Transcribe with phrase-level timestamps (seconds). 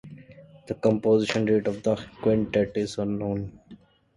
[0.65, 3.59] The composition date of the quintet is unknown.